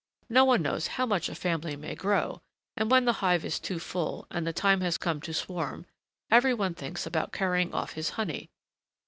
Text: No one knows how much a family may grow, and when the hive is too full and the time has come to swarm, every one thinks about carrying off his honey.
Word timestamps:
No 0.29 0.45
one 0.45 0.63
knows 0.63 0.87
how 0.97 1.05
much 1.05 1.29
a 1.29 1.35
family 1.35 1.75
may 1.75 1.93
grow, 1.93 2.41
and 2.75 2.89
when 2.89 3.05
the 3.05 3.13
hive 3.21 3.45
is 3.45 3.59
too 3.59 3.77
full 3.77 4.25
and 4.31 4.47
the 4.47 4.51
time 4.51 4.81
has 4.81 4.97
come 4.97 5.21
to 5.21 5.31
swarm, 5.31 5.85
every 6.31 6.55
one 6.55 6.73
thinks 6.73 7.05
about 7.05 7.31
carrying 7.31 7.71
off 7.71 7.93
his 7.93 8.09
honey. 8.17 8.49